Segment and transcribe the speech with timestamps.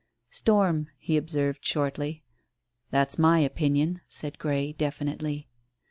[0.31, 2.23] "Storm," he observed shortly.
[2.89, 5.47] "That's my opinion," said Grey definitely.